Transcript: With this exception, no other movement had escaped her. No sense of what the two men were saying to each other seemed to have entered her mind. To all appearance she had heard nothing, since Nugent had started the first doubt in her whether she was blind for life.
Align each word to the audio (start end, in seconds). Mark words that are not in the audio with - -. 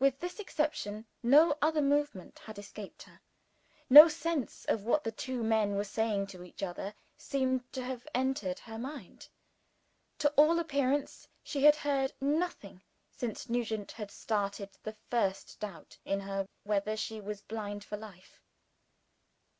With 0.00 0.18
this 0.18 0.40
exception, 0.40 1.06
no 1.22 1.56
other 1.62 1.80
movement 1.80 2.40
had 2.40 2.58
escaped 2.58 3.04
her. 3.04 3.20
No 3.88 4.08
sense 4.08 4.64
of 4.64 4.82
what 4.82 5.04
the 5.04 5.12
two 5.12 5.44
men 5.44 5.76
were 5.76 5.84
saying 5.84 6.26
to 6.34 6.42
each 6.42 6.60
other 6.60 6.92
seemed 7.16 7.72
to 7.72 7.84
have 7.84 8.04
entered 8.16 8.58
her 8.58 8.80
mind. 8.80 9.28
To 10.18 10.30
all 10.30 10.58
appearance 10.58 11.28
she 11.44 11.62
had 11.62 11.76
heard 11.76 12.12
nothing, 12.20 12.82
since 13.12 13.48
Nugent 13.48 13.92
had 13.92 14.10
started 14.10 14.70
the 14.82 14.96
first 15.08 15.60
doubt 15.60 15.98
in 16.04 16.18
her 16.22 16.48
whether 16.64 16.96
she 16.96 17.20
was 17.20 17.40
blind 17.40 17.84
for 17.84 17.96
life. 17.96 18.40